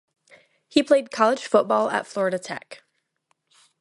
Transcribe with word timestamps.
He 0.67 0.81
played 0.81 1.11
college 1.11 1.45
football 1.45 1.91
at 1.91 2.07
Florida 2.07 2.39
Tech. 2.39 2.81